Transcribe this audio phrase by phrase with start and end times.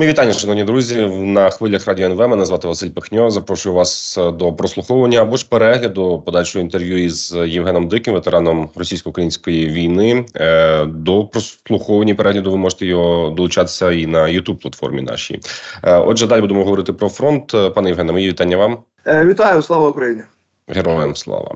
[0.00, 1.06] Ми вітання, шановні друзі.
[1.06, 2.28] На хвилях радіо НВ.
[2.28, 3.30] Мене звати Василь Пихньо.
[3.30, 9.68] Запрошую вас е, до прослуховування або ж перегляду подальшого інтерв'ю із Євгеном Диким, ветераном російсько-української
[9.68, 10.24] війни.
[10.36, 15.40] Е, до прослуховування перегляду ви можете його долучатися і на youtube платформі нашій.
[15.82, 17.54] Е, отже, далі будемо говорити про фронт.
[17.74, 18.78] Пане Євгене, мої вітання вам.
[19.06, 20.22] Вітаю, слава Україні.
[20.74, 21.54] Героям слава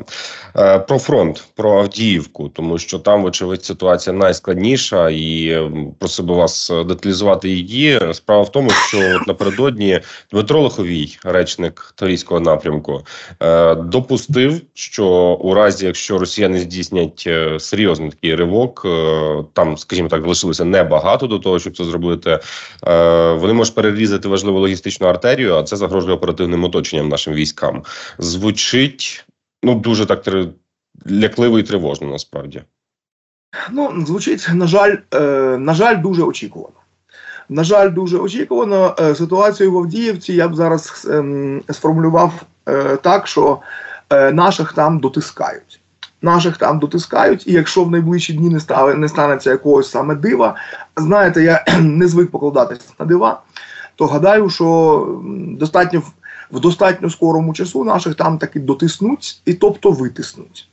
[0.57, 5.59] е, про фронт, про Авдіївку, тому що там, вочевидь, ситуація найскладніша, і
[5.99, 8.01] просив вас деталізувати її.
[8.13, 10.01] Справа в тому, що напередодні
[10.33, 13.03] Дмитро Лиховій, речник Торійського напрямку,
[13.43, 15.07] е, допустив, що
[15.41, 18.87] у разі, якщо росіяни здійснять е, серйозний такий ривок,
[19.53, 22.39] там, скажімо так, залишилося небагато до того, щоб це зробити.
[23.37, 27.83] Вони можуть перерізати важливу логістичну артерію, а це загрожує оперативним оточенням нашим військам.
[28.19, 29.04] Звучить
[29.63, 30.25] ну дуже так
[31.11, 32.63] лякливо і тривожно насправді.
[33.71, 35.21] Ну, звучить, на жаль, е,
[35.59, 36.75] на жаль, дуже очікувано.
[37.49, 38.97] На жаль, дуже очікувано.
[39.01, 41.25] Е, ситуацію в Авдіївці я б зараз е,
[41.71, 43.59] сформулював е, так, що
[44.11, 45.81] е, наших там дотискають.
[46.23, 50.57] Наших там дотискають, і якщо в найближчі дні не стане, не станеться якогось саме дива,
[50.97, 53.43] знаєте, я не звик покладатися на дива,
[53.97, 55.21] то гадаю, що
[55.59, 56.03] достатньо
[56.51, 60.69] в достатньо скорому часу наших там таки дотиснуть і тобто витиснуть.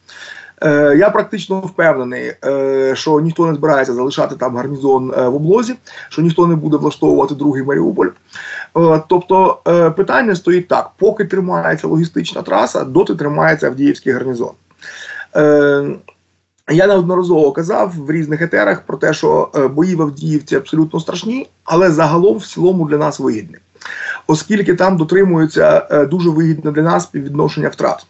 [0.63, 5.75] Е, Я практично впевнений, е, що ніхто не збирається залишати там гарнізон е, в облозі,
[6.09, 8.08] що ніхто не буде влаштовувати другий Маріуполь.
[8.78, 14.52] Е, тобто е, питання стоїть так: поки тримається логістична траса, доти тримається Авдіївський гарнізон.
[15.35, 15.85] Е,
[16.69, 21.50] я неодноразово казав в різних етерах про те, що е, бої в Авдіївці абсолютно страшні,
[21.63, 23.58] але загалом в цілому для нас вигідні
[24.28, 28.06] оскільки там дотримується е, дуже вигідне для нас співвідношення втрат.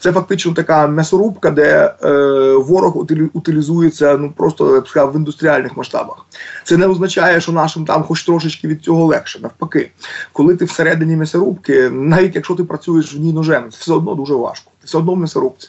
[0.00, 2.10] Це фактично така м'ясорубка, де е,
[2.52, 2.96] ворог
[3.32, 6.26] утилізується ну просто я сказав, в індустріальних масштабах.
[6.64, 9.38] Це не означає, що нашим там хоч трошечки від цього легше.
[9.42, 9.90] Навпаки,
[10.32, 14.34] коли ти всередині м'ясорубки, навіть якщо ти працюєш в ній ножем, це все одно дуже
[14.34, 14.70] важко.
[14.86, 15.68] Все одно в м'ясорубці.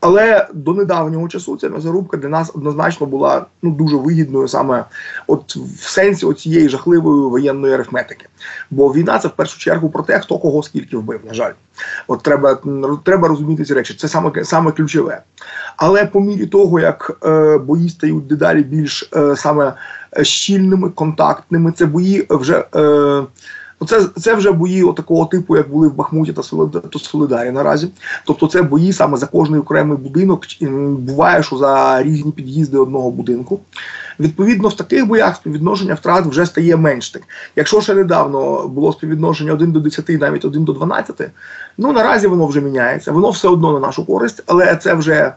[0.00, 4.84] Але до недавнього часу ця м'ясорубка для нас однозначно була ну дуже вигідною саме
[5.26, 8.26] от в сенсі цієї жахливої воєнної арифметики.
[8.70, 11.20] Бо війна це в першу чергу про те, хто кого скільки вбив.
[11.26, 11.52] На жаль,
[12.06, 12.58] от треба
[13.04, 13.94] треба розуміти ці речі.
[13.94, 15.22] Це саме саме ключове.
[15.76, 19.74] Але по мірі того, як е, бої стають дедалі більш е, саме
[20.22, 22.64] щільними, контактними, це бої вже.
[22.74, 23.22] Е,
[23.80, 26.42] Оце це вже бої такого типу, як були в Бахмуті та
[26.98, 27.88] Солидарі наразі.
[28.26, 30.42] Тобто, це бої саме за кожний окремий будинок.
[30.98, 33.60] Буває, що за різні під'їзди одного будинку.
[34.20, 37.20] Відповідно, в таких боях співвідношення втрат вже стає менше.
[37.56, 41.30] Якщо ще недавно було співвідношення 1 до 10, навіть 1 до 12,
[41.78, 43.12] ну наразі воно вже міняється.
[43.12, 45.32] Воно все одно на нашу користь, але це вже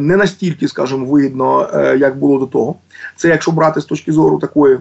[0.00, 2.74] не настільки, скажімо, вигідно, е, як було до того.
[3.16, 4.78] Це якщо брати з точки зору такої,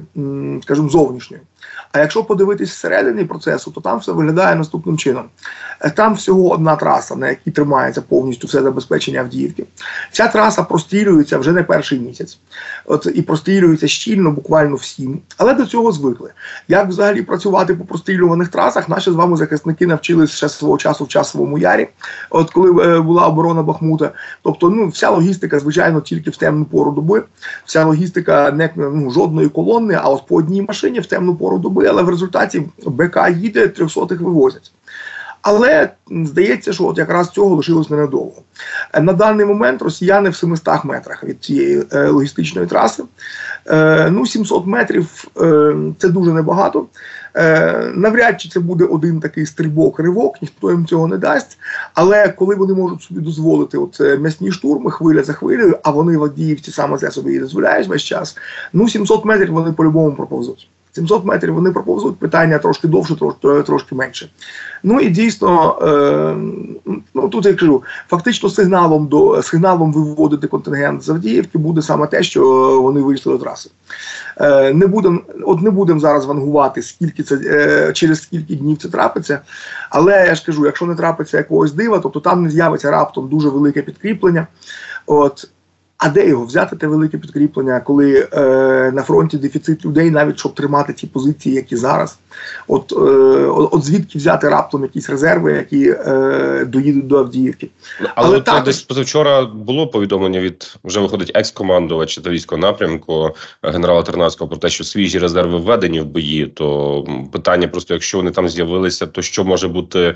[0.62, 1.42] скажімо, зовнішньої.
[1.96, 5.26] А якщо подивитись всередині процесу, то там все виглядає наступним чином.
[5.82, 9.66] Е, там всього одна траса, на якій тримається повністю все забезпечення Авдіївки.
[10.12, 12.40] Ця траса прострілюється вже не перший місяць,
[12.86, 15.22] От і прострілюється щільно, буквально всім.
[15.38, 16.32] Але до цього звикли.
[16.68, 21.08] Як взагалі працювати по прострілюваних трасах, наші з вами захисники навчились ще свого часу в
[21.08, 21.88] часовому ярі,
[22.30, 24.12] от коли е, була оборона Бахмута.
[24.44, 27.24] Тобто, ну вся логістика, звичайно, тільки в темну пору доби.
[27.66, 31.88] Вся логістика не ну, жодної колони, а от по одній машині в темну пору доби
[31.88, 34.72] але в результаті БК їде, трьохсотих вивозять.
[35.42, 38.42] Але здається, що от якраз цього лишилось ненадовго.
[38.94, 43.04] Е, на даний момент росіяни в 700 метрах від цієї е, логістичної траси.
[43.70, 46.86] Е, ну, 700 метрів е, це дуже небагато.
[47.36, 51.58] Е, навряд чи це буде один такий стрибок-ривок, ніхто їм цього не дасть.
[51.94, 56.24] Але коли вони можуть собі дозволити от м'ясні штурми, хвиля за хвилею, а вони в
[56.72, 58.38] саме це собі і дозволяють весь час,
[58.74, 60.70] ну 700 метрів вони по-любому проповзуть.
[60.96, 64.30] 700 метрів вони проповзуть, питання трошки довше, трошки трошки менше.
[64.84, 66.36] Ну і дійсно, е,
[67.14, 72.24] ну тут я кажу, фактично сигналом до сигналом виводити контингент з Авдіївки буде саме те,
[72.24, 72.42] що
[72.82, 73.70] вони вийшли до траси.
[74.38, 78.90] Е, Не будемо от не будемо зараз вангувати, скільки це е, через скільки днів це
[78.90, 79.40] трапиться.
[79.90, 83.50] Але я ж кажу, якщо не трапиться якогось дива, тобто там не з'явиться раптом дуже
[83.50, 84.48] велике підкріплення.
[85.06, 85.50] От
[85.98, 90.56] а де його взяти те велике підкріплення, коли е, на фронті дефіцит людей, навіть щоб
[90.56, 92.18] тримати ті позиції, які зараз?
[92.68, 92.96] От е,
[93.48, 97.70] от звідки взяти раптом якісь резерви, які е, доїдуть до Авдіївки?
[98.00, 104.04] Але, Але так, десь позавчора було повідомлення від вже виходить екс-командувача та військового напрямку генерала
[104.04, 106.48] Тернавського про те, що свіжі резерви введені в бої.
[106.48, 110.16] То питання просто, якщо вони там з'явилися, то що може бути,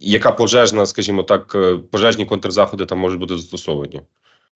[0.00, 4.00] яка пожежна, скажімо так, е, пожежні контрзаходи там можуть бути застосовані?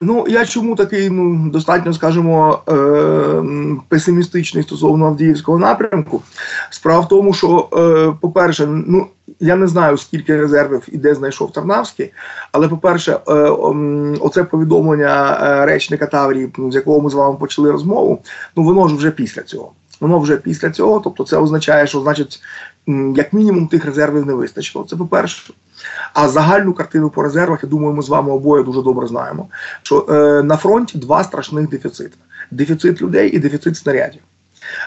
[0.01, 3.43] Ну, я чому такий ну, достатньо, скажімо, е,
[3.89, 6.23] песимістичний стосовно Авдіївського напрямку?
[6.71, 9.07] Справа в тому, що, е, по-перше, ну
[9.41, 12.13] я не знаю, скільки резервів і де знайшов Тарнавський,
[12.53, 13.33] але по-перше, е,
[14.21, 18.23] оце повідомлення е, речника Таврії, з якого ми з вами почали розмову,
[18.57, 19.73] ну воно ж вже після цього.
[20.01, 22.41] Воно вже після цього, тобто це означає, що значить,
[23.17, 24.87] як мінімум тих резервів не вистачило.
[24.91, 25.53] Це по-перше.
[26.13, 29.49] А загальну картину по резервах, я думаю, ми з вами обоє дуже добре знаємо.
[29.83, 32.17] Що е, на фронті два страшних дефіцити:
[32.51, 34.21] дефіцит людей і дефіцит снарядів.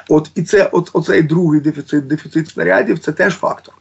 [0.09, 3.73] От і це от оцей другий дефіцит, дефіцит снарядів це теж фактор.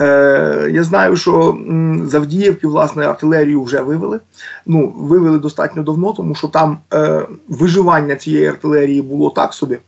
[0.00, 1.58] Е, Я знаю, що
[2.04, 4.20] Завдіївки, власне, артилерію вже вивели.
[4.66, 9.78] Ну, вивели достатньо давно, тому що там е, виживання цієї артилерії було так собі.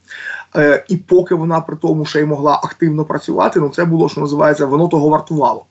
[0.56, 4.21] Е, І поки вона при тому ще й могла активно працювати, ну це було, що
[4.21, 5.65] називається, воно того вартувало.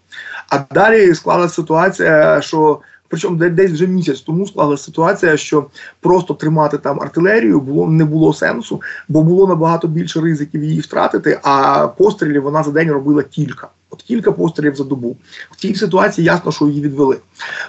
[0.50, 5.66] А далі склалася ситуація, що причому десь вже місяць тому склалася ситуація, що
[6.00, 11.40] просто тримати там артилерію було не було сенсу, бо було набагато більше ризиків її втратити.
[11.44, 13.68] А пострілів вона за день робила кілька.
[13.90, 15.18] От кілька пострілів за добу.
[15.52, 17.18] В цій ситуації ясно, що її відвели.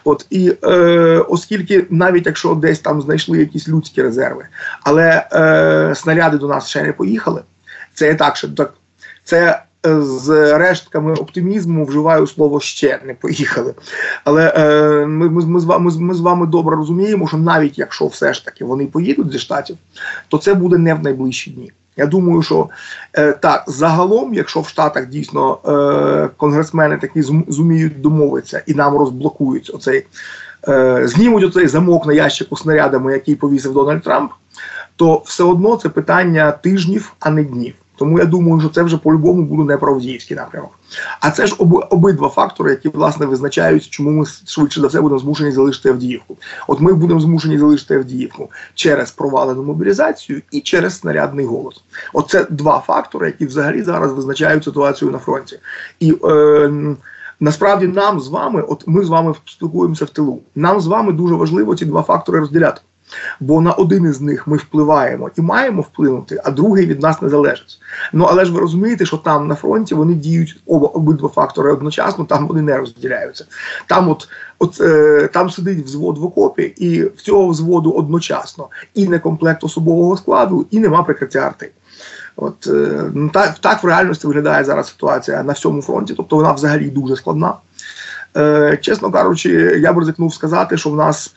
[0.04, 0.68] От і е,
[1.28, 4.46] оскільки навіть якщо десь там знайшли якісь людські резерви,
[4.82, 7.42] але е, снаряди до нас ще не поїхали.
[7.94, 8.74] Це так, що так
[9.24, 13.74] це з рештками оптимізму вживаю слово ще не поїхали.
[14.24, 18.34] Але е, ми, ми, ми, вами, ми з вами добре розуміємо, що навіть якщо все
[18.34, 19.76] ж таки вони поїдуть зі штатів,
[20.28, 21.72] то це буде не в найближчі дні.
[21.96, 22.68] Я думаю, що
[23.12, 29.70] е, так загалом, якщо в Штатах дійсно е, конгресмени такі зуміють домовитися і нам розблокують
[29.74, 30.06] оцей,
[30.68, 34.32] е, знімуть оцей замок на ящику снарядами, який повісив Дональд Трамп,
[34.96, 37.74] то все одно це питання тижнів, а не днів.
[37.96, 40.70] Тому я думаю, що це вже по-любому буде не правдіївський напрямок.
[41.20, 45.18] А це ж оби, обидва фактори, які власне визначають, чому ми швидше за все будемо
[45.18, 46.36] змушені залишити Авдіївку.
[46.68, 51.84] От ми будемо змушені залишити Авдіївку через провалену мобілізацію і через снарядний голос.
[52.12, 55.58] Оце два фактори, які взагалі зараз визначають ситуацію на фронті.
[56.00, 56.70] І е,
[57.40, 60.40] насправді нам з вами, от ми з вами спілкуємося в тилу.
[60.54, 62.80] Нам з вами дуже важливо ці два фактори розділяти.
[63.40, 67.28] Бо на один із них ми впливаємо і маємо вплинути, а другий від нас не
[67.28, 67.78] залежить.
[68.12, 72.24] Ну але ж ви розумієте, що там на фронті вони діють оба обидва фактори одночасно,
[72.24, 73.44] там вони не розділяються.
[73.86, 74.28] Там, от
[74.58, 79.64] от е, там сидить взвод в окопі, і в цього взводу одночасно і не комплект
[79.64, 81.70] особового складу, і нема прикриття арти.
[82.36, 86.52] От е, ну, так, так в реальності виглядає зараз ситуація на всьому фронті, тобто вона
[86.52, 87.54] взагалі дуже складна.
[88.36, 89.50] Е, Чесно кажучи,
[89.80, 91.34] я б ризикнув сказати, що в нас.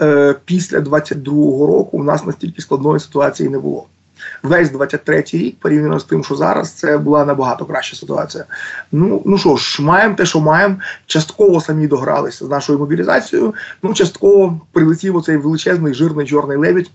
[0.00, 3.86] Е, після 22-го року у нас настільки складної ситуації не було.
[4.42, 8.44] Весь 23-й рік, порівняно з тим, що зараз, це була набагато краща ситуація.
[8.92, 10.76] Ну ну що ж, маємо те, що маємо.
[11.06, 13.54] Частково самі догралися з нашою мобілізацією.
[13.82, 16.90] Ну, частково прилетів оцей величезний жирний чорний лебідь.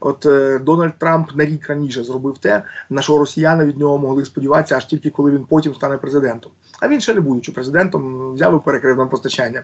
[0.00, 4.24] От е, Дональд Трамп на рік раніше зробив те, на що росіяни від нього могли
[4.24, 6.52] сподіватися, аж тільки коли він потім стане президентом.
[6.80, 9.62] А він ще не будучи президентом, взяв і перекрив нам постачання.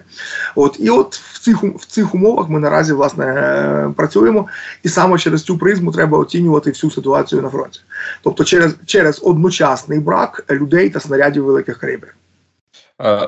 [0.55, 4.47] От і от в цих в цих умовах ми наразі власне е, працюємо,
[4.83, 7.79] і саме через цю призму треба оцінювати всю ситуацію на фронті,
[8.23, 12.13] тобто через через одночасний брак людей та снарядів великих калібрів.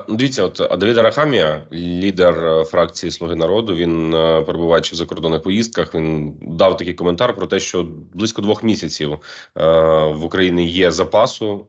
[0.08, 5.94] Дивіться, от Давід Арахамія, лідер е, фракції Слуги народу, він е, перебуваючи в закордонних поїздках,
[5.94, 9.18] він дав такий коментар про те, що близько двох місяців
[9.54, 11.66] в Україні є запасу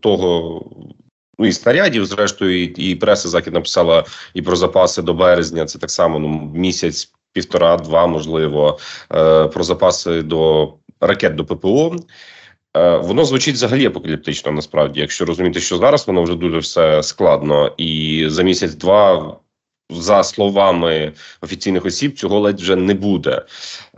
[0.00, 0.62] того
[1.38, 5.64] і снарядів, зрештою, і, і преса захід написала і про запаси до березня.
[5.64, 8.78] Це так само ну місяць, півтора-два, можливо,
[9.14, 11.96] е, про запаси до ракет до ППО.
[12.76, 17.72] Е, Воно звучить взагалі апокаліптично, насправді, якщо розуміти, що зараз воно вже дуже все складно,
[17.76, 19.36] і за місяць-два.
[19.90, 23.42] За словами офіційних осіб, цього ледь вже не буде.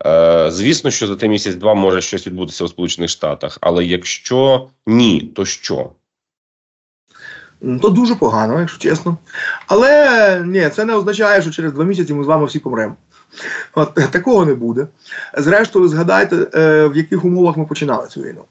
[0.06, 5.20] Е, Звісно, що за той місяць-два може щось відбутися у Сполучених Штатах, але якщо ні,
[5.20, 5.90] то що?
[7.60, 9.16] То дуже погано, якщо чесно.
[9.66, 12.96] Але ні, це не означає, що через два місяці ми з вами всі помремо.
[13.74, 14.86] От такого не буде.
[15.38, 18.44] Зрештою, згадайте, е, в яких умовах ми починали цю війну.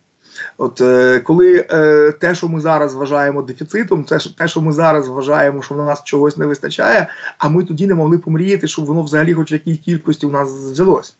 [0.58, 5.08] От е, коли е, те, що ми зараз вважаємо дефіцитом, це те, що ми зараз
[5.08, 9.04] вважаємо, що в нас чогось не вистачає, а ми тоді не могли помріяти, щоб воно
[9.04, 11.16] взагалі, хоч якій кількості у нас взялось.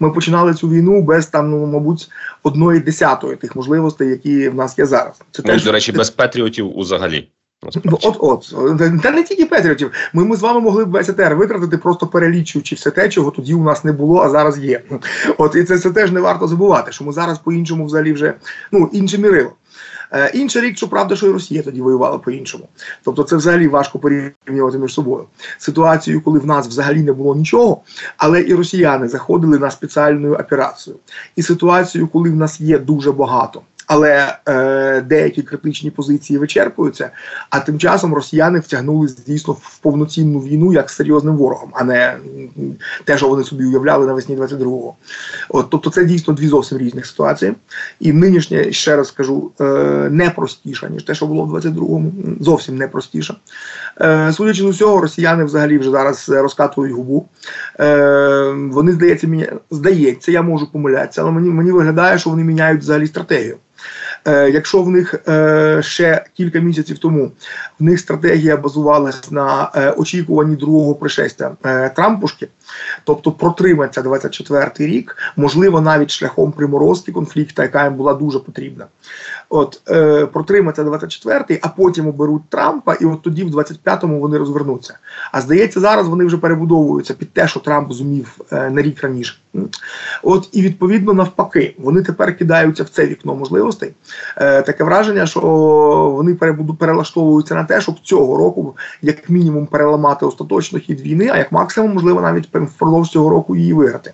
[0.00, 2.08] Ми починали цю війну без там, ну мабуть,
[2.42, 5.14] одної десятої тих можливостей, які в нас є зараз.
[5.30, 7.28] Це ну, теж, до речі, без патріотів взагалі.
[7.62, 8.54] От, от
[9.02, 9.92] та не тільки Петріотів.
[10.12, 13.54] Ми ми з вами могли б весь ЕТР витратити, просто перелічуючи все те, чого тоді
[13.54, 14.82] у нас не було, а зараз є.
[15.38, 18.34] От і це це теж не варто забувати, що ми зараз по-іншому взагалі вже
[18.72, 19.52] ну інше мірило.
[20.12, 22.68] Е, Інший рік, що правда, що і Росія тоді воювала по-іншому.
[23.04, 25.24] Тобто, це взагалі важко порівнювати між собою.
[25.58, 27.82] Ситуацію, коли в нас взагалі не було нічого,
[28.16, 30.96] але і росіяни заходили на спеціальну операцію.
[31.36, 37.10] І ситуацію, коли в нас є дуже багато але е, деякі критичні позиції вичерпуються.
[37.50, 42.16] А тим часом росіяни втягнули дійсно в повноцінну війну як серйозним ворогом, а не
[43.04, 44.94] те, що вони собі уявляли навесні 22-го.
[45.48, 47.54] От тобто, це дійсно дві зовсім різних ситуації.
[48.00, 49.64] І нинішнє ще раз скажу е,
[50.10, 53.34] не простіше, ніж те, що було в 22-му, зовсім не простіше.
[54.00, 57.28] Е, Судячи з усього, росіяни взагалі вже зараз розкатують губу.
[57.80, 62.80] Е, Вони здається, мені здається, я можу помилятися, але мені мені виглядає, що вони міняють
[62.80, 63.56] взагалі стратегію.
[64.26, 67.32] Е, якщо в них е, ще кілька місяців тому
[67.80, 71.56] в них стратегія базувалася на е, очікуванні другого пришестя
[71.96, 72.48] Трампушки,
[73.04, 78.86] тобто протриматься 24-й рік, можливо, навіть шляхом приморозки конфлікту, яка їм була дуже потрібна.
[79.48, 79.82] От
[80.32, 84.98] протриматься 24-й, а потім оберуть Трампа, і от тоді, в 25-му, вони розвернуться.
[85.32, 89.34] А здається, зараз вони вже перебудовуються під те, що Трамп зумів на рік раніше.
[90.22, 93.92] От і відповідно навпаки, вони тепер кидаються в це вікно можливостей.
[94.36, 95.40] Е, Таке враження, що
[96.16, 96.34] вони
[96.78, 101.92] перелаштовуються на те, щоб цього року, як мінімум, переламати остаточно хід війни, а як максимум,
[101.92, 104.12] можливо, навіть впродовж цього року її виграти.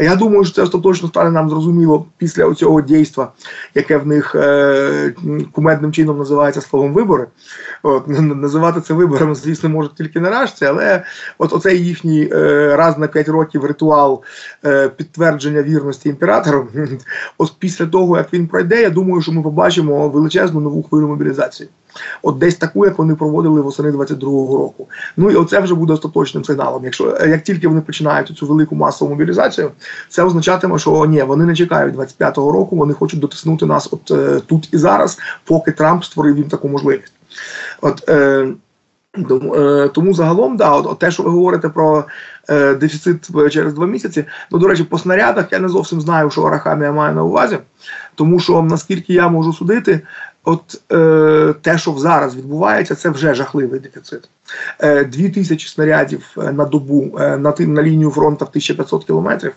[0.00, 3.32] Я думаю, що це остаточно стане нам зрозуміло після цього дійства,
[3.74, 5.14] яке в них е,
[5.52, 7.26] кумедним чином називається словом вибори.
[7.82, 11.04] От, Називати це виборами, звісно, можуть тільки наражці, але
[11.38, 14.22] от оцей їхній е, раз на 5 років ритуал
[14.64, 16.68] е, підтвердження вірності імператору.
[17.38, 21.68] От після того, як він пройде, я думаю, що ми побачимо величезну нову хвилю мобілізації.
[22.22, 24.88] От десь таку, як вони проводили восени 22-го року.
[25.16, 26.84] Ну і оце вже буде остаточним сигналом.
[26.84, 29.70] Якщо е, як тільки вони починають цю велику масову мобілізацію,
[30.08, 34.40] це означатиме, що ні, вони не чекають 25-го року, вони хочуть дотиснути нас от е,
[34.46, 37.12] тут і зараз, поки Трамп створив їм таку можливість.
[37.80, 38.48] От е,
[39.28, 42.04] тому, е, тому загалом, да, от, от те, що ви говорите про
[42.48, 44.24] е, дефіцит через два місяці.
[44.50, 47.58] Ну, до речі, по снарядах я не зовсім знаю, що Арахамія має на увазі,
[48.14, 50.00] тому що наскільки я можу судити,
[50.44, 54.28] От е, те, що зараз відбувається, це вже жахливий дефіцит.
[54.78, 59.52] Е, Дві тисячі снарядів е, на добу е, на на лінію фронту в 1500 кілометрів.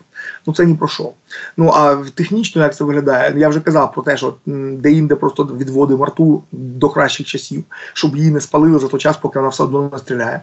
[0.47, 1.11] Ну це ні про що.
[1.57, 3.33] Ну а технічно як це виглядає?
[3.39, 8.31] Я вже казав про те, що де-інде просто відводимо арту до кращих часів, щоб її
[8.31, 10.41] не спалили за той час, поки вона все одно не стріляє.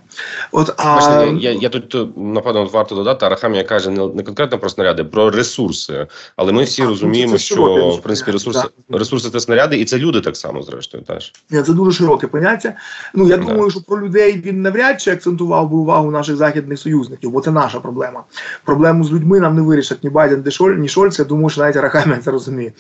[0.53, 3.27] От а я я тут напевно варто додати.
[3.27, 6.07] Арахамія каже не, не конкретно про снаряди, про ресурси.
[6.37, 9.99] Але ми всі а, ну, розуміємо, що в принципі ресурси ресурси це снаряди, і це
[9.99, 12.75] люди так само, зрештою, теж це дуже широке поняття.
[13.15, 17.31] Ну я думаю, що про людей він навряд чи акцентував би увагу наших західних союзників,
[17.31, 18.25] бо це наша проблема.
[18.65, 20.45] Проблему з людьми нам не вирішать ні Байден,
[20.79, 22.73] ні Шольц, я думаю, що навіть Арахамія це розуміє.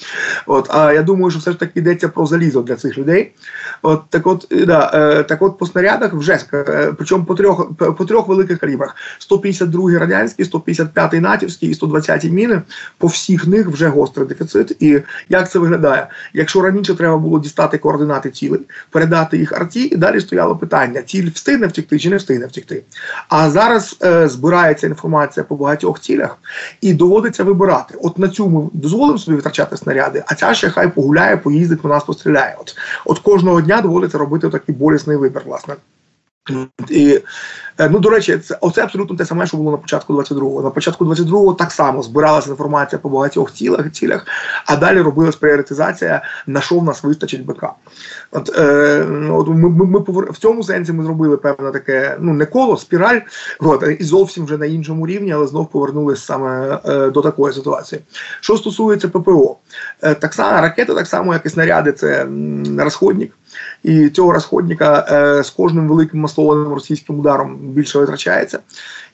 [0.47, 3.33] От а я думаю, що все ж таки йдеться про залізо для цих людей.
[3.83, 8.04] От так, от да, е, так, от по снарядах вже е, причому по трьох по
[8.04, 12.62] трьох великих калібрах: 152 радянський, 155 натівський і 120 міни.
[12.99, 14.76] По всіх них вже гострий дефіцит.
[14.81, 16.09] І як це виглядає?
[16.33, 21.31] Якщо раніше треба було дістати координати цілей, передати їх арті, і далі стояло питання: ціль
[21.42, 22.82] встигне втекти чи не встигне втекти.
[23.28, 26.38] А зараз е, збирається інформація по багатьох цілях
[26.80, 27.94] і доводиться вибирати.
[28.02, 31.88] От на цю ми дозволимо собі витрачати снаряди, а ця ще хай погуляє, поїздить, по
[31.88, 32.56] нас постріляє.
[32.61, 35.75] От от кожного дня доводиться робити такий болісний вибір, власне.
[36.88, 37.20] І,
[37.78, 40.62] е, ну, До речі, це оце абсолютно те саме, що було на початку 22-го.
[40.62, 44.26] На початку 22-го так само збиралася інформація по багатьох цілях, цілях,
[44.66, 47.64] а далі робилась пріоритизація, на що в нас вистачить БК.
[48.30, 52.46] От, е, от Ми ми, ми в цьому сенсі ми зробили певне таке ну не
[52.46, 53.20] коло, спіраль,
[53.61, 58.00] от, і зовсім вже на іншому рівні, але знов повернулися саме е, до такої ситуації.
[58.40, 59.56] Що стосується ППО,
[60.02, 62.26] е, так само ракети, так само, як і снаряди, це
[62.78, 63.32] розходник.
[63.82, 68.59] І цього розходника е, з кожним великим масованим російським ударом більше витрачається.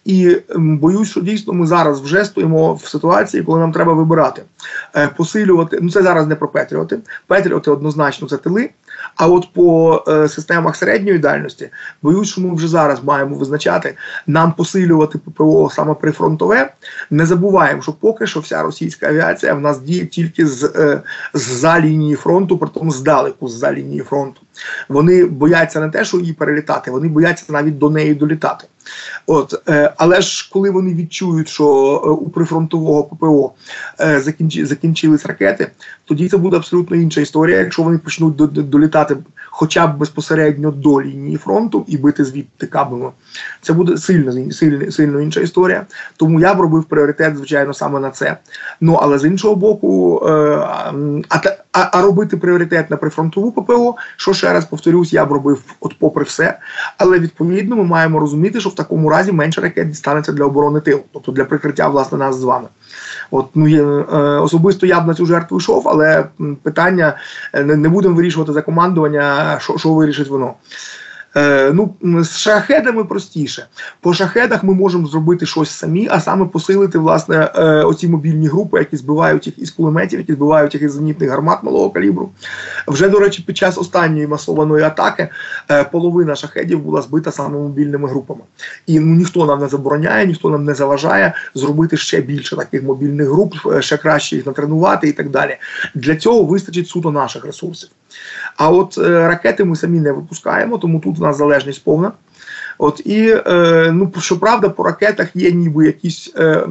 [0.05, 4.43] І боюсь, що дійсно ми зараз вже стоїмо в ситуації, коли нам треба вибирати,
[4.97, 5.79] е, посилювати.
[5.83, 6.99] Ну це зараз не про Петріоти.
[7.27, 8.71] Петріоти однозначно це тили.
[9.17, 11.71] А от по е, системах середньої дальності
[12.03, 13.95] боюсь, що ми вже зараз маємо визначати
[14.27, 16.73] нам посилювати ППО саме прифронтове.
[17.11, 21.03] Не забуваємо, що поки що вся російська авіація в нас діє тільки з е,
[21.35, 24.41] за лінії фронту, притом здалеку з за лінії фронту.
[24.89, 28.67] Вони бояться не те, що її перелітати, вони бояться навіть до неї долітати.
[29.27, 31.65] От, е, Але ж коли вони відчують, що
[32.05, 33.53] е, у прифронтового ППО
[34.01, 35.71] е, закінчи, закінчились ракети,
[36.05, 37.59] тоді це буде абсолютно інша історія.
[37.59, 39.17] Якщо вони почнуть до, до, долітати
[39.51, 43.11] хоча б безпосередньо до лінії фронту і бити звідти кабами,
[43.61, 45.87] це буде сильно сильно, сильно інша історія.
[46.17, 48.37] Тому я б робив пріоритет, звичайно, саме на це.
[48.81, 50.31] Ну але з іншого боку, е,
[51.29, 51.41] а,
[51.79, 55.99] а а робити пріоритет на прифронтову ППО, що ще раз повторюсь, я б робив от
[55.99, 56.59] попри все.
[56.99, 61.01] Але відповідно ми маємо розуміти, що в такому разі менше ракет дістанеться для оборони тилу,
[61.13, 62.69] тобто для прикриття власне нас з вами.
[63.31, 66.25] От ну є, е, особисто я б на цю жертву йшов, але
[66.63, 67.17] питання
[67.53, 70.55] е, не, не будемо вирішувати за командування, що, що вирішить воно.
[71.37, 71.95] Е, ну,
[72.25, 73.67] З шахедами простіше.
[74.01, 78.79] По шахедах ми можемо зробити щось самі, а саме посилити власне е, оці мобільні групи,
[78.79, 82.31] які збивають їх із кулеметів, які збивають їх із зенітних гармат малого калібру.
[82.87, 85.29] Вже, до речі, під час останньої масованої атаки
[85.71, 88.41] е, половина шахедів була збита саме мобільними групами.
[88.87, 93.29] І ну, ніхто нам не забороняє, ніхто нам не заважає зробити ще більше таких мобільних
[93.29, 95.57] груп, ще краще їх натренувати і так далі.
[95.95, 97.89] Для цього вистачить суто наших ресурсів.
[98.57, 102.13] А от е, ракети ми самі не випускаємо, тому тут у нас залежність повна.
[102.79, 106.67] От і е, ну щоправда, по ракетах є ніби якісь е,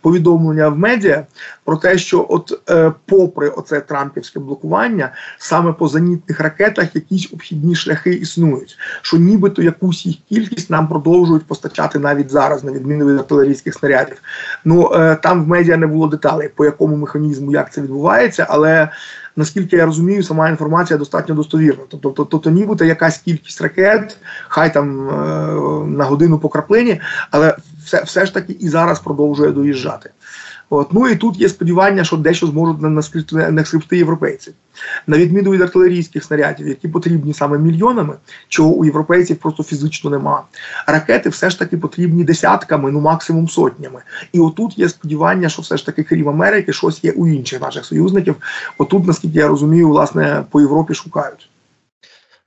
[0.00, 1.26] повідомлення в медіа
[1.64, 7.74] про те, що от е, попри оце трампівське блокування, саме по зенітних ракетах якісь обхідні
[7.74, 13.18] шляхи існують, що нібито якусь їх кількість нам продовжують постачати навіть зараз, на відміну від
[13.18, 14.16] артилерійських снарядів.
[14.64, 14.90] Ну
[15.22, 18.88] там в медіа не було деталей, по якому механізму як це відбувається, але
[19.36, 21.82] наскільки я розумію, сама інформація достатньо достовірна.
[21.88, 24.16] Тобто, тобто, тобто нібито якась кількість ракет,
[24.48, 25.12] хай там е,
[25.86, 30.10] на годину по краплині, але все, все ж таки і зараз продовжує доїжджати.
[30.72, 30.92] От.
[30.92, 32.80] Ну і тут є сподівання, що дещо зможуть
[33.30, 34.52] не скрипти європейці.
[35.06, 38.14] На відміну від артилерійських снарядів, які потрібні саме мільйонами,
[38.48, 40.42] чого у європейців просто фізично нема.
[40.86, 44.02] Ракети все ж таки потрібні десятками, ну максимум сотнями.
[44.32, 47.84] І отут є сподівання, що все ж таки, крім Америки, щось є у інших наших
[47.84, 48.36] союзників.
[48.78, 51.50] Отут, наскільки я розумію, власне по Європі шукають.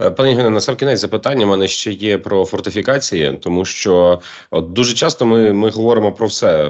[0.04, 4.22] Е, пані Євгене, на сам кінець запитання в мене ще є про фортифікації, тому що
[4.52, 6.70] от дуже часто ми ми говоримо про все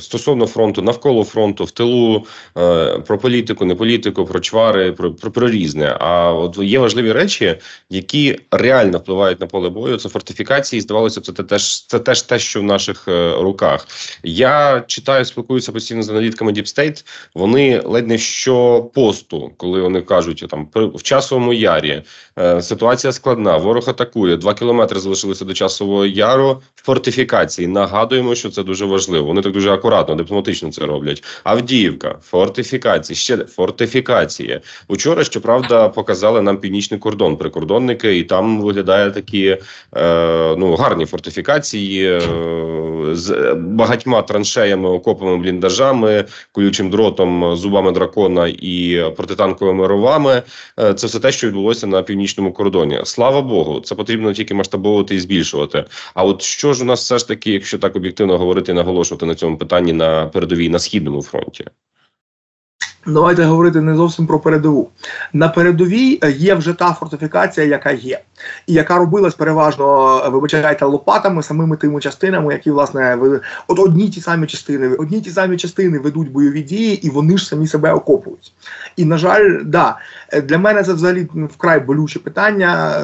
[0.00, 2.26] стосовно фронту, навколо фронту, в тилу,
[2.58, 5.96] е, про політику, не політику, про чвари, про, про про, різне.
[6.00, 7.56] А от є важливі речі,
[7.90, 9.96] які реально впливають на поле бою.
[9.96, 10.82] Це фортифікації.
[10.82, 13.86] Здавалося, це теж це теж те, що в наших е, руках.
[14.22, 17.04] Я читаю, спілкуюся постійно з аналітками Deep State,
[17.34, 22.02] Вони ледь не що посту, коли вони кажуть там в часовому ярі.
[22.68, 23.56] Ситуація складна.
[23.56, 24.36] Ворог атакує.
[24.36, 27.68] Два кілометри залишилися до часового яру фортифікації.
[27.68, 29.26] Нагадуємо, що це дуже важливо.
[29.26, 31.24] Вони так дуже акуратно, дипломатично це роблять.
[31.44, 34.60] Авдіївка, фортифікації, ще фортифікації.
[34.88, 39.46] Учора щоправда показали нам північний кордон, прикордонники, і там виглядає такі
[39.96, 42.20] е, ну гарні фортифікації е,
[43.12, 50.42] з багатьма траншеями, окопами, бліндажами, колючим дротом, зубами дракона і протитанковими ровами.
[50.80, 52.57] Е, це все те, що відбулося на північному кордоні.
[53.04, 55.84] Слава Богу, це потрібно тільки масштабовувати і збільшувати.
[56.14, 59.34] А от що ж у нас все ж таки, якщо так об'єктивно говорити наголошувати на
[59.34, 61.64] цьому питанні на передовій на східному фронті?
[63.08, 64.90] Давайте говорити не зовсім про передову.
[65.32, 68.20] На передовій е, є вже та фортифікація, яка є,
[68.66, 73.18] і яка робилась переважно, е, вибачайте, лопатами, самими тими частинами, які власне
[73.68, 77.46] от одні ті самі частини, одні ті самі частини ведуть бойові дії, і вони ж
[77.46, 78.52] самі себе окопують.
[78.96, 79.96] І на жаль, да,
[80.32, 82.94] е, для мене це взагалі вкрай болюче питання.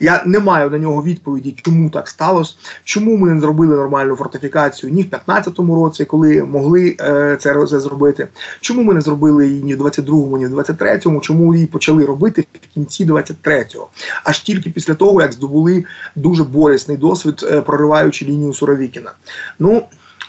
[0.00, 4.92] Я не маю на нього відповіді, чому так сталося, чому ми не зробили нормальну фортифікацію
[4.92, 6.96] ні в 15-му році, коли могли
[7.40, 8.28] це зробити.
[8.60, 12.46] Чому ми не зробили її ні в 22-му, ні в 23-му, чому її почали робити
[12.54, 13.88] в кінці 23-го,
[14.24, 15.84] аж тільки після того, як здобули
[16.16, 19.12] дуже болісний досвід, е, прориваючи лінію Суровікіна.
[19.58, 19.82] Ну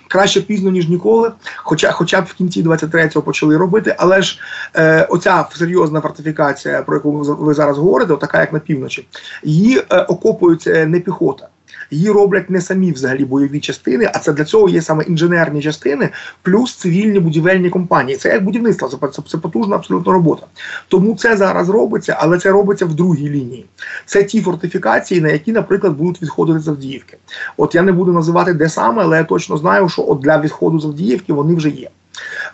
[0.08, 4.40] краще пізно ніж ніколи, хоча, хоча б в кінці 23-го почали робити, але ж
[4.76, 9.08] е, оця серйозна фортифікація, про яку ви зараз говорите, така як на півночі,
[9.44, 11.48] її е, окопується не піхота
[11.92, 16.10] її роблять не самі взагалі бойові частини, а це для цього є саме інженерні частини,
[16.42, 18.18] плюс цивільні будівельні компанії.
[18.18, 20.48] Це як будівництво, це, це, це потужна абсолютно робота.
[20.88, 23.66] Тому це зараз робиться, але це робиться в другій лінії.
[24.06, 27.18] Це ті фортифікації, на які, наприклад, будуть відходити з Авдіївки.
[27.58, 30.80] От я не буду називати де саме, але я точно знаю, що от для відходу
[30.80, 31.90] з Авдіївки вони вже є.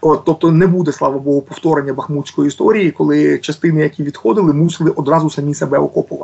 [0.02, 5.30] От, Тобто не буде, слава Богу, повторення бахмутської історії, коли частини, які відходили, мусили одразу
[5.30, 6.19] самі себе окопувати.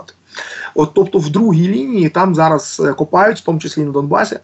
[0.75, 4.39] От, Тобто, в другій лінії там зараз е, копають, в тому числі на Донбасі.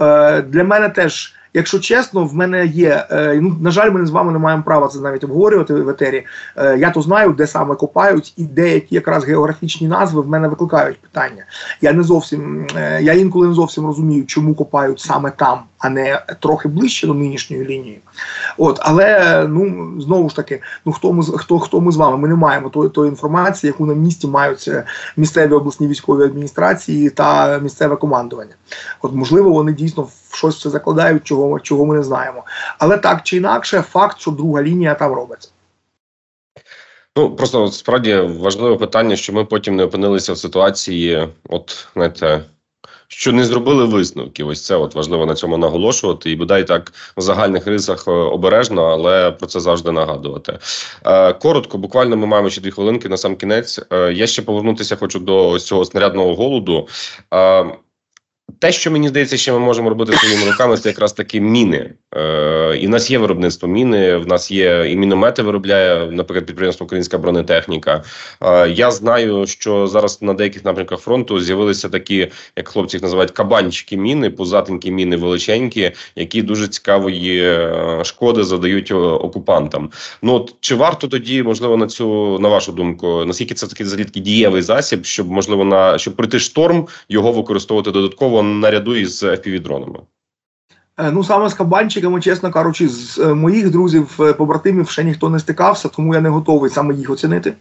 [0.00, 1.34] Е, Для мене теж.
[1.54, 3.06] Якщо чесно, в мене є.
[3.10, 6.26] Е, ну на жаль, ми з вами не маємо права це навіть обговорювати в етері.
[6.56, 11.00] Е, я то знаю, де саме копають, і деякі якраз географічні назви в мене викликають
[11.00, 11.44] питання.
[11.80, 12.66] Я не зовсім
[13.00, 17.64] я інколи не зовсім розумію, чому копають саме там, а не трохи ближче до нинішньої
[17.64, 18.00] лінії.
[18.56, 22.16] От, але ну знову ж таки, ну хто ми хто хто ми з вами?
[22.16, 24.70] Ми не маємо тої тої інформації, яку на місці мають
[25.16, 28.54] місцеві обласні військові адміністрації та місцеве командування.
[29.02, 32.44] От можливо, вони дійсно в щось це закладають, чого чого ми не знаємо.
[32.78, 35.48] Але так чи інакше, факт, що друга лінія там робиться.
[37.16, 42.44] Ну просто справді важливе питання, що ми потім не опинилися в ситуації, от знаєте,
[43.08, 44.48] що не зробили висновків.
[44.48, 46.30] Ось це от важливо на цьому наголошувати.
[46.30, 50.58] І бодай так в загальних рисах е, обережно, але про це завжди нагадувати.
[51.06, 53.80] Е, коротко, буквально ми маємо ще дві хвилинки на сам кінець.
[53.92, 56.88] Е, я ще повернутися хочу до цього снарядного голоду.
[58.58, 61.94] Те, що мені здається, що ми можемо робити своїми руками, це якраз таки міни.
[62.16, 64.16] Е, І в нас є виробництво міни.
[64.16, 68.02] В нас є і міномети виробляє, наприклад, підприємство Українська бронетехніка.
[68.40, 73.30] Е, Я знаю, що зараз на деяких напрямках фронту з'явилися такі, як хлопці їх називають
[73.30, 79.90] кабанчики міни, пузатенькі міни величенькі, які дуже цікавої е, шкоди задають окупантам.
[80.22, 84.20] Ну от чи варто тоді, можливо, на цю на вашу думку, наскільки це такий залітки
[84.20, 88.37] дієвий засіб, щоб можливо на щоб пройти шторм його використовувати додатково?
[88.42, 90.00] Наряду із FPV-дронами?
[91.00, 95.30] Е, ну саме з кабанчиками, чесно кажучи, з е, моїх друзів, е, побратимів ще ніхто
[95.30, 97.52] не стикався, тому я не готовий саме їх оцінити.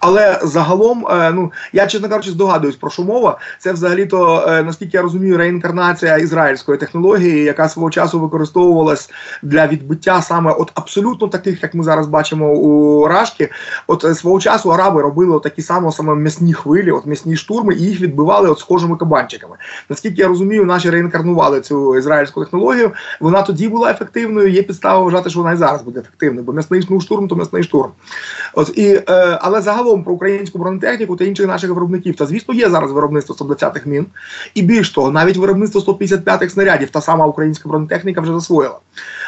[0.00, 3.38] Але загалом, ну я чесно кажучи, здогадуюсь про що мова.
[3.58, 9.10] Це взагалі-то, наскільки я розумію, реінкарнація ізраїльської технології, яка свого часу використовувалась
[9.42, 13.48] для відбиття саме от абсолютно таких, як ми зараз бачимо у Рашки.
[13.86, 18.00] От свого часу араби робили такі самі саме м'ясні хвилі, от м'ясні штурми, і їх
[18.00, 19.56] відбивали от схожими кабанчиками.
[19.88, 24.48] Наскільки я розумію, наші реінкарнували цю ізраїльську технологію технологію, вона тоді була ефективною.
[24.48, 27.90] Є підстава вважати, що вона і зараз буде ефективною, бо м'ясний штурм, то м'ясний штурм.
[28.54, 32.70] От і е, але загалом про українську бронетехніку та інших наших виробників, та звісно, є
[32.70, 34.06] зараз виробництво 120-х мін,
[34.54, 38.78] і більш того, навіть виробництво 155-х снарядів, та сама українська бронетехніка вже засвоїла.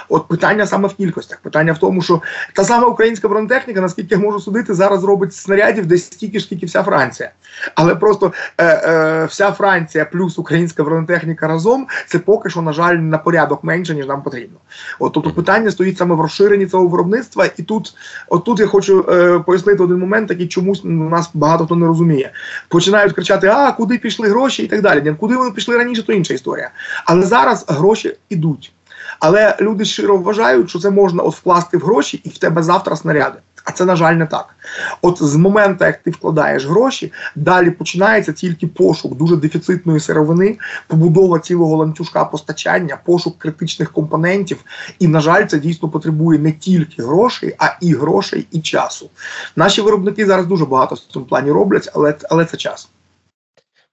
[0.09, 1.41] От питання саме в кількостях.
[1.41, 5.87] Питання в тому, що та сама українська бронетехніка, наскільки я можу судити, зараз робить снарядів
[5.87, 7.31] десь стільки ж, скільки вся Франція.
[7.75, 12.95] Але просто е, е, вся Франція плюс українська бронетехніка разом це поки що, на жаль,
[12.95, 14.59] на порядок менше, ніж нам потрібно.
[14.99, 17.95] От тобто питання стоїть саме в розширенні цього виробництва, і тут,
[18.29, 22.31] от тут я хочу е, пояснити один момент, який чомусь нас багато хто не розуміє.
[22.69, 25.17] Починають кричати: А куди пішли гроші і так далі.
[25.21, 26.71] Куди вони пішли раніше, то інша історія.
[27.05, 28.73] Але зараз гроші йдуть.
[29.21, 32.97] Але люди щиро вважають, що це можна от вкласти в гроші, і в тебе завтра
[32.97, 33.39] снаряди.
[33.77, 34.55] Це, на жаль, не так.
[35.03, 41.39] От з моменту, як ти вкладаєш гроші, далі починається тільки пошук дуже дефіцитної сировини, побудова
[41.39, 44.65] цілого ланцюжка постачання, пошук критичних компонентів.
[44.99, 49.11] І, на жаль, це дійсно потребує не тільки грошей, а і грошей, і часу.
[49.57, 52.89] Наші виробники зараз дуже багато в цьому плані роблять, але, але це час.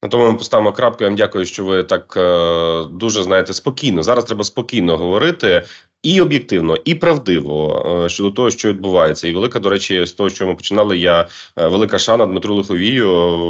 [0.04, 1.04] На тому ми поставимо крапку.
[1.04, 4.04] Я вам дякую, що ви так е, дуже знаєте спокійно.
[4.04, 5.64] Зараз треба спокійно говорити
[6.04, 10.30] і об'єктивно, і правдиво е, щодо того, що відбувається, і велика до речі, з того,
[10.30, 13.08] що ми починали, я е, велика шана Дмитру Лиховію,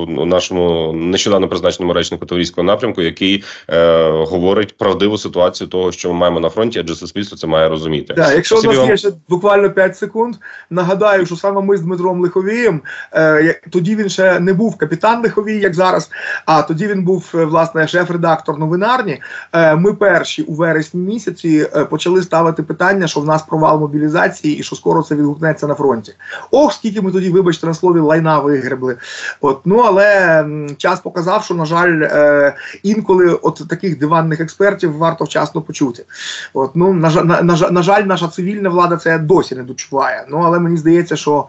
[0.08, 6.40] нашому нещодавно призначеному речнику Таврійського напрямку, який е, говорить правдиву ситуацію того, що ми маємо
[6.40, 8.14] на фронті, адже суспільство це має розуміти.
[8.14, 8.90] Так, Якщо у нас вам...
[8.90, 10.36] є ще буквально 5 секунд,
[10.70, 12.82] нагадаю, що саме ми з Дмитром Лиховієм,
[13.14, 16.10] е, тоді він ще не був капітан Лиховій, як зараз.
[16.46, 19.22] А тоді він був власне шеф-редактор новинарні.
[19.54, 24.58] Е, ми перші у вересні місяці почали ставити ставити питання, що в нас провал мобілізації
[24.58, 26.14] і що скоро це відгукнеться на фронті.
[26.52, 28.98] Ох, скільки ми тоді, вибачте, на слові лайна вигребли.
[29.42, 30.46] От ну але
[30.78, 36.06] час показав, що на жаль, е, інколи от таких диванних експертів варто вчасно почути.
[36.54, 40.26] От ну на, на, на, на жаль, наша цивільна влада це досі не дочуває.
[40.30, 41.48] Ну але мені здається, що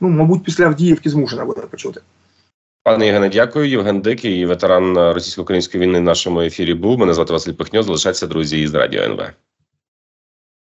[0.00, 2.00] ну мабуть після Авдіївки змушена буде почути.
[2.82, 3.68] Пане Євгене, дякую.
[3.68, 6.74] Євген Дикий, ветеран російсько-української війни в нашому ефірі.
[6.74, 7.82] Був мене звати Василь Пихньо.
[7.82, 9.20] Залишайтеся друзі із радіо НВ.